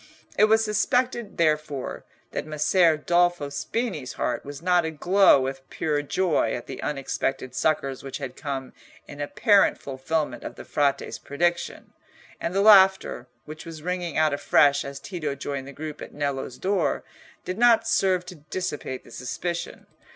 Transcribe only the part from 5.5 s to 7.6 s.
pure joy at the unexpected